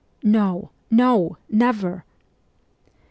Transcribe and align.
'No, 0.39 0.71
no, 0.89 1.37
never! 1.47 2.05